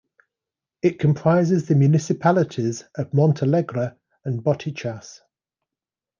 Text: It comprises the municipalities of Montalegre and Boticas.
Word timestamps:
It 0.81 0.97
comprises 0.97 1.67
the 1.67 1.75
municipalities 1.75 2.85
of 2.95 3.13
Montalegre 3.13 3.99
and 4.25 4.43
Boticas. 4.43 5.21